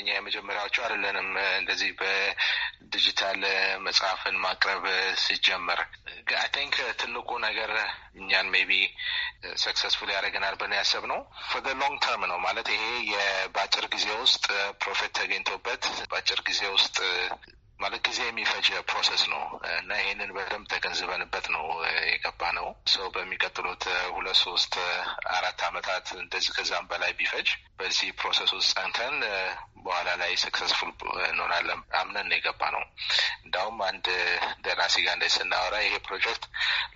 እኛ 0.00 0.08
የመጀመሪያዎቹ 0.12 0.76
አይደለንም። 0.84 1.28
እንደዚህ 1.60 1.90
በዲጂታል 2.00 3.40
መጽሐፍን 3.86 4.36
ማቅረብ 4.44 4.84
ሲጀመር 5.24 5.80
I 6.36 6.48
think 6.54 6.74
ትልቁ 7.00 7.30
ነገር 7.44 7.70
እኛን 8.18 8.46
maybe 8.54 8.72
successful 9.64 10.10
ያደረገናል 10.14 10.54
ብለን 10.60 10.76
ያሰብነው 10.78 11.20
for 11.50 11.66
long 11.80 11.96
term 12.04 12.24
ነው 12.30 12.38
ማለት 12.46 12.68
ይሄ 12.74 12.84
በአጭር 13.54 13.86
ጊዜ 13.94 14.06
ውስጥ 14.22 14.44
profit 14.82 15.12
ተገኝቶበት 15.18 15.82
በአጭር 16.10 16.40
ጊዜ 16.48 16.62
ውስጥ 16.76 16.96
ማለት 17.80 18.00
ጊዜ 18.06 18.20
የሚፈጅ 18.26 18.66
process 18.90 19.22
ነው 19.32 19.42
እና 19.74 19.90
ይህንን 20.00 20.30
በደንብ 20.36 20.66
ተገንዝበንበት 20.72 21.46
ነው 21.54 21.64
የገባነው። 22.08 22.66
ሰው 22.92 23.06
በሚቀጥሉት 23.14 23.84
ሁለት 24.16 24.38
ሶስት 24.42 24.74
አራት 25.34 25.60
አመታት 25.68 26.06
እንደዚህ 26.20 26.52
ከዛም 26.56 26.86
በላይ 26.90 27.12
ቢፈጅ 27.18 27.48
በዚህ 27.78 28.08
process 28.20 28.50
ውስጥ 28.56 28.70
ጸንተን 28.74 29.16
በኋላ 29.84 30.08
ላይ 30.20 30.32
successful 30.42 30.90
እንሆናለን 31.26 31.80
አምነን 32.00 32.28
ነው 32.30 32.36
የገባነው። 32.38 32.82
እንዳውም 33.44 33.78
አንድ 33.88 34.06
ደራሲ 34.66 34.96
ጋር 35.04 35.14
እንደ 35.16 35.26
ስናወራ 35.34 35.74
ይሄ 35.84 35.94
ፕሮጀክት 36.06 36.44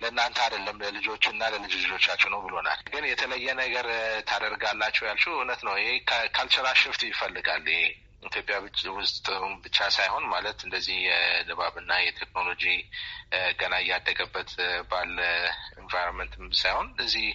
ለእናንተ 0.01 0.39
አይደለም 0.45 0.81
ለልጆች 0.83 1.25
እና 1.33 1.51
ለልጅ 1.53 1.73
ልጆቻችሁ 1.83 2.29
ነው 2.33 2.41
ብሎናል። 2.45 2.81
ግን 2.93 3.05
የተለየ 3.11 3.47
ነገር 3.61 3.87
ታደርጋላችሁ 4.29 5.05
ያልሽው 5.09 5.35
እውነት 5.37 5.63
ነው። 5.69 5.75
ይሄ 5.83 5.91
cultural 6.35 6.77
shift 6.83 7.03
ይፈልጋል 7.09 7.65
ይሄ 7.73 7.83
ኢትዮጵያ 8.23 8.55
ውስጥ 8.97 9.25
ብቻ 9.63 9.77
ሳይሆን 9.95 10.23
ማለት 10.31 10.57
እንደዚህ 10.65 10.97
የንባብና 11.05 11.91
የቴክኖሎጂ 12.01 12.63
ገና 13.59 13.73
እያደገበት 13.83 14.49
ባለ 14.91 15.17
environment 15.81 16.37
ም 16.37 16.47
ሳይሆን 16.61 16.87
እዚህ 17.03 17.27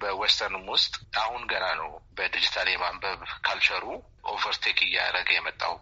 በ 0.00 0.12
western 0.12 0.52
ም 0.52 0.64
ውስጥ 0.74 0.94
አሁን 1.22 1.42
ገና 1.52 1.66
ነው 1.80 1.90
በዲጂታል 2.18 2.70
የማንበብ 2.72 3.18
culture 3.46 3.76
ሩ 3.76 3.84
overtake 4.30 4.78
እያደረገ 4.86 5.28
የመጣው 5.34 5.74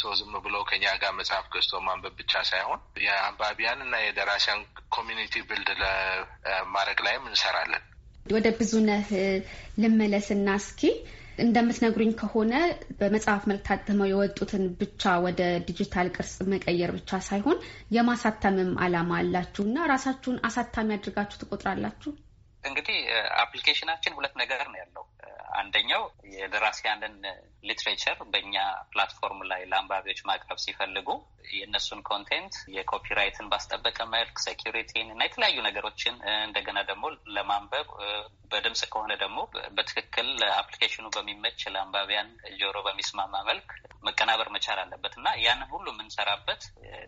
ሰው 0.00 0.12
ዝም 0.18 0.34
ብሎ 0.44 0.56
ከኛ 0.70 0.84
ጋር 1.02 1.12
መጽሐፍ 1.18 1.44
ገዝቶ 1.54 1.80
ማንበብ 1.86 2.14
ብቻ 2.20 2.42
ሳይሆን 2.50 2.80
የአንባቢያን 3.04 3.82
እና 3.86 3.96
የደራሲያን 4.04 4.62
community 4.96 5.42
build 5.50 5.70
ለማድረግ 5.82 7.00
ላይም 7.06 7.26
እንሰራለን። 7.30 7.84
ወደ 8.26 8.48
ብዙነህ 8.58 9.08
ልመለስና 9.82 10.48
እስኪ 10.60 10.82
እንደምትነግሩኝ 11.38 12.10
ከሆነ 12.18 12.52
በመጽሐፍ 12.98 13.42
መልክ 13.50 13.62
ታትመው 13.68 14.08
የወጡትን 14.10 14.64
ብቻ 14.80 15.14
ወደ 15.24 15.40
ዲጂታል 15.68 16.08
ቅርጽ 16.16 16.34
መቀየር 16.52 16.90
ብቻ 16.96 17.20
ሳይሆን 17.28 17.58
የማሳተምም 17.96 18.70
ዓላማ 18.84 19.12
አላችሁ 19.20 19.64
እና 19.64 19.86
ራሳችሁን 19.92 20.38
አሳታሚ 20.48 20.90
አድርጋችሁ 20.96 21.38
ትቆጥራላችሁ? 21.42 22.12
እንግዲህ 22.64 22.98
application 23.40 23.86
ናችን 23.86 24.16
ሁለት 24.18 24.34
ነገር 24.42 24.62
ነው 24.68 24.78
ያለው። 24.82 25.04
አንደኛው 25.58 26.02
የደራሲያንን 26.34 27.16
literature 27.64 28.18
በእኛ 28.32 28.54
platform 28.90 29.40
ላይ 29.50 29.62
ለአንባቢዎች 29.70 30.20
ማቅረብ 30.28 30.58
ሲፈልጉ 30.64 31.08
የእነሱን 31.54 32.00
content 32.08 32.54
የ 32.74 32.85
copyright 32.85 33.37
ን 33.37 33.48
ባስጠበቀ 33.52 33.98
መልክ 34.14 34.36
security 34.44 34.95
ን 34.95 35.08
እና 35.14 35.22
የተለያዩ 35.26 35.58
ነገሮችን 35.68 36.14
እንደገና 36.40 36.78
ደግሞ 36.90 37.04
ለማንበብ 37.36 37.88
በድምፅ 38.52 38.82
ከሆነ 38.92 39.12
ደግሞ 39.22 39.38
በትክክል 39.76 40.28
application 40.58 40.99
ኑ 40.99 41.06
በሚመች 41.16 41.60
ለአንባቢያን 41.74 42.30
ጆሮ 42.60 42.76
በሚስማማ 42.86 43.42
መልክ 43.50 43.68
መቀናበር 44.08 44.48
መቻል 44.56 44.80
አለበት 44.82 45.14
እና 45.20 45.28
ያንን 45.44 45.68
ሁሉ 45.74 45.86
የምንሰራበት 45.92 46.62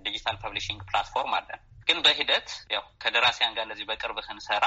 digital 0.06 0.38
publishing 0.44 0.82
platform 0.90 1.34
አለን። 1.38 1.60
ግን 1.88 1.98
በሂደት 2.04 2.48
ያው 2.74 2.84
ከደራሲያን 3.02 3.54
ጋር 3.56 3.64
እንደዚህ 3.66 3.86
በቅርብ 3.90 4.16
ስንሰራ 4.26 4.66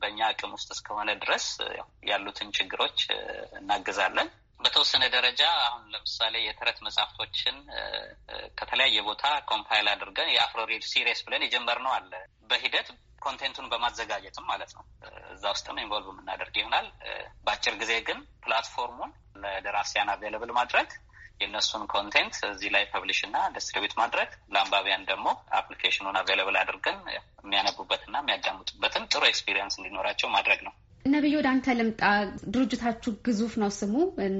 በእኛ 0.00 0.20
አቅም 0.28 0.52
ውስጥ 0.56 0.68
እስከሆነ 0.76 1.10
ድረስ 1.22 1.46
ያሉትን 2.10 2.54
ችግሮች 2.58 3.00
እናግዛለን። 3.60 4.28
በተወሰነ 4.60 5.04
ደረጃ 5.14 5.42
አሁን 5.62 5.84
ለምሳሌ 5.92 6.34
የተረት 6.42 6.78
መጽሐፍቶችን 6.86 7.56
ከተለያየ 8.58 8.98
ቦታ 9.08 9.22
compile 9.50 9.86
አድርገን 9.92 10.32
የአፍሮሪድ 10.32 10.84
series 10.90 11.20
ብለን 11.26 11.44
የጀመርነው 11.46 11.92
አለ። 11.96 12.12
በሂደት 12.50 12.88
content 13.22 13.53
ቱን 13.53 13.70
በማዘጋጀትም 13.72 14.44
ማለት 14.50 14.70
ነው 14.76 14.84
እዛ 15.34 15.44
ውስጥም 15.54 15.80
involve 15.82 16.08
የምናደርግ 16.12 16.54
ይሆናል። 16.60 16.86
በአጭር 17.44 17.74
ጊዜ 17.82 17.92
ግን 18.08 18.18
platform 18.44 18.88
ኡን 18.88 19.10
ለደራሲያን 19.42 20.12
available 20.14 20.52
ማድረግ 20.58 20.88
የእነሱን 21.40 21.84
content 21.92 22.36
እዚህ 22.48 22.70
ላይ 22.74 22.84
publish 22.92 23.20
እና 23.26 23.36
distribute 23.54 23.94
ማድረግ 24.00 24.30
ለአንባቢያን 24.54 25.06
ደግሞ 25.10 25.26
application 25.58 26.02
ኑን 26.02 26.18
available 26.20 26.56
አድርገን 26.62 26.98
የሚያነቡበትና 27.42 28.16
የሚያዳምጡበትን 28.22 29.08
ጥሩ 29.12 29.22
experience 29.30 29.76
እንዲኖራቸው 29.80 30.30
ማድረግ 30.36 30.60
ነው። 30.66 30.74
ነቢይ 31.04 31.34
ወደ 31.36 31.48
አንተ 31.50 31.74
ልምጣ። 31.76 32.00
ድርጅታችሁ 32.54 33.12
ግዙፍ 33.26 33.52
ነው 33.62 33.70
ስሙ። 33.76 33.94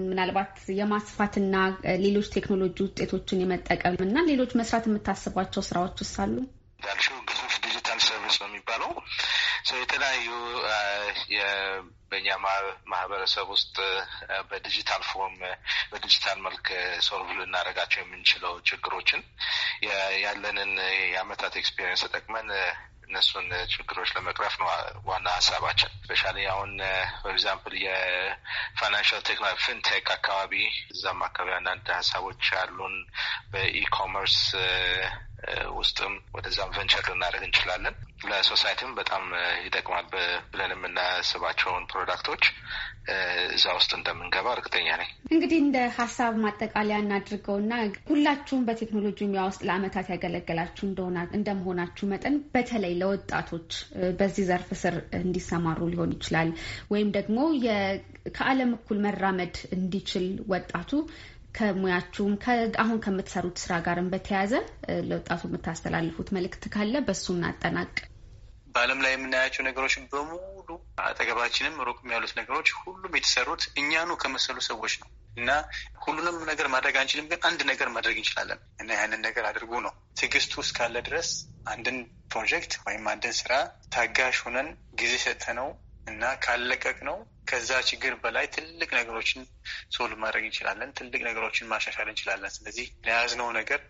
ምናልባት 0.08 0.50
የማስፋትና 0.78 1.54
ሌሎች 2.02 2.28
ቴክኖሎጂ 2.34 2.76
ውጤቶችን 2.86 3.42
የመጠቀም 3.42 3.96
እና 4.06 4.24
ሌሎች 4.28 4.52
መስራት 4.60 4.86
የምታስቧቸው 4.88 5.64
ስራዎች 5.68 5.96
ውስጥ 6.04 6.16
አሉ? 6.24 6.36
እንዳልሽው 6.80 7.16
ግዙፍ 7.30 7.54
digital 7.64 7.98
service 8.04 8.36
ነው 8.42 8.48
የሚባለው 8.50 8.92
የተለያዩ 9.80 10.28
በእኛ 12.10 12.28
ማህበረሰብ 12.92 13.46
ውስጥ 13.54 13.76
በ 14.48 14.60
digital 14.60 15.02
form 15.10 15.36
በ 15.92 16.02
digital 16.02 16.38
መልክ 16.46 16.66
solve 17.06 17.28
ልናደርጋቸው 17.38 18.00
የምንችለው 18.02 18.54
ችግሮችን 18.68 19.22
ያለንን 20.24 20.72
የአመታት 21.12 21.54
experience 21.60 22.02
ተጠቅመን 22.06 22.48
እነሱን 23.10 23.46
ችግሮች 23.72 24.10
ለመቅረፍ 24.16 24.54
ነው 24.60 24.68
ዋና 25.08 25.26
ሀሳባችን። 25.36 25.90
specially 26.02 26.36
አሁን 26.52 26.72
for 27.20 27.30
example 27.32 27.74
የ 27.80 28.06
financial 28.06 29.22
technology 29.28 29.58
fintech 29.64 30.06
አካባቢ 30.16 30.52
እዛም 30.94 31.22
አካባቢ 31.28 31.54
አንዳንድ 31.56 31.88
ሀሳቦች 31.96 32.42
ያሉን 32.56 32.94
በ 33.52 33.67
e-commerce 33.67 34.38
ውስጥም 35.76 36.14
ወደዛም 36.34 36.72
venture 36.76 37.04
ልናደርግ 37.10 37.44
እንችላለን። 37.46 37.94
ለ 38.30 38.41
society 38.41 38.79
ም 38.79 38.90
በጣም 38.98 39.24
ይጠቅማል 39.64 40.06
ብለን 40.52 40.72
የምናስባቸውን 40.74 41.84
product 41.90 42.23
ኦች 42.23 42.42
እዛ 43.54 43.64
ውስጥ 43.76 43.90
እንደምንገባ 43.98 44.46
እርግጠኛ 44.54 44.88
ነኝ። 45.00 45.10
እንግዲህ 45.34 45.58
እንደ 45.62 45.78
ሀሳብ 45.96 46.34
ማጠቃለያ 46.42 46.96
እናድርገውና 47.02 47.72
ሁላችሁም 48.10 48.66
በቴክኖሎጂ 48.68 49.28
ሙያ 49.30 49.44
ውስጥ 49.48 49.62
ለአመታት 49.68 50.10
ያገለገላችሁ 50.14 50.84
እንደመሆናችሁ 51.38 52.06
መጠን 52.12 52.36
በተለይ 52.54 52.94
ለወጣቶች 53.02 53.70
በዚህ 54.20 54.46
ዘርፍ 54.50 54.70
ስር 54.82 54.96
እንዲሰማሩ 55.20 55.80
ሊሆን 55.92 56.14
ይችላል 56.16 56.50
ወይም 56.94 57.10
ደግሞ 57.18 57.38
ከዓለም 58.36 58.72
እኩል 58.78 59.00
መራመድ 59.06 59.56
እንዲችል 59.76 60.26
ወጣቱ 60.52 60.90
ከሙያችሁም 61.58 62.34
አሁን 62.82 62.98
ከምትሰሩት 63.04 63.56
ስራ 63.62 63.72
ጋርም 63.86 64.10
በተያያዘ 64.12 64.52
ለወጣቱ 65.08 65.42
የምታስተላልፉት 65.48 66.28
መልእክት 66.36 66.64
ካለ 66.74 66.94
በሱ 67.06 67.26
እናጠናቅ። 67.34 67.92
በዓለም 68.74 69.00
ላይ 69.04 69.12
የምናያቸው 69.14 69.62
ነገሮች 69.66 69.94
በሙሉ 70.12 70.68
አጠገባችንም 71.04 71.80
ሩቅም 71.88 72.12
ያሉት 72.14 72.32
ነገሮች 72.40 72.68
ሁሉም 72.80 73.16
የተሰሩት 73.16 73.62
እኛኑ 73.80 74.10
ከመሰሉ 74.22 74.58
ሰዎች 74.68 74.94
ነው 75.02 75.08
እና 75.36 75.50
ሁሉንም 76.04 76.38
ነገር 76.50 76.66
ማድረግ 76.74 76.94
አንችልም፣ 77.00 77.28
ግን 77.30 77.40
አንድ 77.48 77.60
ነገር 77.70 77.88
ማድረግ 77.94 78.16
እንችላለን 78.20 78.60
እና 78.82 78.90
ያንን 78.98 79.20
ነገር 79.26 79.44
አድርጉ 79.50 79.72
ነው። 79.86 79.92
ትዕግስቱ 80.20 80.54
እስካለ 80.64 80.96
ድረስ 81.08 81.28
አንድን 81.72 81.98
ፕሮጀክት 82.32 82.72
ወይም 82.86 83.04
አንድን 83.12 83.34
ስራ 83.40 83.52
ታጋሽ 83.94 84.38
ሆነን 84.44 84.68
ጊዜ 85.00 85.14
ሰጥተነው 85.24 85.68
እና 86.06 86.24
ካለቀቅ 86.44 86.98
ነው 87.08 87.16
ከዛ 87.50 87.70
ችግር 87.88 88.12
በላይ 88.22 88.46
ትልቅ 88.54 88.90
ነገሮችን 88.98 89.40
solve 89.94 90.18
ማድረግ 90.24 90.44
እንችላለን። 90.46 90.92
ትልቅ 90.98 91.20
ነገሮችን 91.28 91.70
ማሻሻል 91.72 92.08
እንችላለን። 92.10 92.54
ስለዚህ 92.56 92.86
ለያዝነው 93.06 93.48
ነገር 93.58 93.80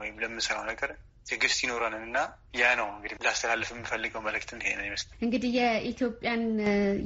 ወይም 0.00 0.18
ለምንሰራው 0.22 0.64
ነገር 0.70 0.90
ትዕግስት 1.26 1.58
ይኖረን 1.62 2.04
እና 2.06 2.18
ያ 2.58 2.68
ነው 2.78 2.86
እንግዲህ 2.92 3.16
ላስተላልፍ 3.24 3.68
የምፈልገው 3.72 4.22
መልእክትን 4.24 4.62
ይሄ 4.62 4.70
ነው 4.78 4.84
ይመስላል። 4.86 5.18
እንግዲህ 5.24 5.50
የኢትዮጵያን 5.56 6.42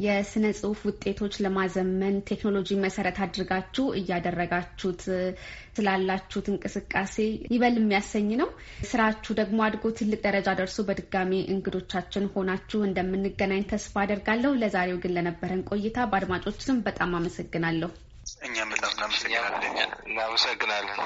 የስነ 0.05 0.45
ጽሁፍ 0.59 0.81
ውጤቶች 0.89 1.35
ለማዘመን 1.45 2.17
ቴክኖሎጂ 2.31 2.79
መሰረት 2.85 3.19
አድርጋችሁ 3.25 3.87
እያደረጋችሁት 4.01 5.03
ስላላችሁት 5.77 6.49
እንቅስቃሴ 6.53 7.17
ይበል 7.55 7.77
የሚያሰኝ 7.81 8.31
ነው። 8.43 8.51
ስራችሁ 8.91 9.35
ደግሞ 9.41 9.61
አድጎ 9.67 9.93
ትልቅ 10.01 10.21
ደረጃ 10.29 10.49
ደርሶ 10.61 10.87
በድጋሚ 10.89 11.33
እንግዶቻችን 11.55 12.31
ሆናችሁ 12.35 12.81
እንደምንገናኝ 12.89 13.63
ተስፋ 13.73 13.95
አደርጋለሁ። 14.05 14.53
ለዛሬው 14.63 15.01
ግን 15.05 15.15
ለነበረን 15.19 15.67
ቆይታ 15.71 16.09
በአድማጮች 16.13 16.59
ስም 16.69 16.81
በጣም 16.89 17.13
አመሰግናለሁ። 17.21 17.93
እኛም 18.45 18.71
በጣም 18.73 18.93
እናመሰግናለን። 18.97 19.75
እናመሰግናለን። 20.07 20.99